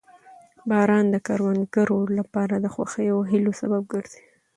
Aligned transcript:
باران 0.69 1.05
د 1.11 1.15
کروندګرو 1.27 1.99
لپاره 2.17 2.55
د 2.59 2.65
خوښۍ 2.73 3.07
او 3.13 3.19
هیلو 3.31 3.51
سبب 3.61 3.83
ګرځي 3.93 4.23